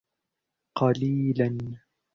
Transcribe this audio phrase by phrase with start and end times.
[0.77, 1.57] قليلا.